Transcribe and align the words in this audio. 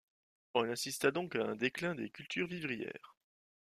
On 0.55 0.67
assista 0.67 1.11
donc 1.11 1.35
à 1.35 1.43
un 1.43 1.55
déclin 1.55 1.93
des 1.93 2.09
cultures 2.09 2.47
vivrières. 2.47 3.15